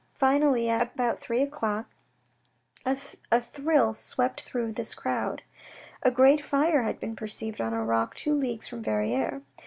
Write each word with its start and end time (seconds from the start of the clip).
Finally, 0.15 0.67
about 0.67 1.19
three 1.19 1.43
o'clock, 1.43 1.87
a 2.87 2.95
thrill 2.95 3.93
swept 3.93 4.41
through 4.41 4.65
all 4.65 4.71
this 4.73 4.95
crowd. 4.95 5.43
A 6.01 6.09
great 6.09 6.41
fire 6.41 6.81
had 6.81 6.99
been 6.99 7.15
perceived 7.15 7.61
on 7.61 7.73
a 7.73 7.83
rock 7.85 8.15
two 8.15 8.33
leagues 8.33 8.67
from 8.67 8.81
Verrieres. 8.81 9.43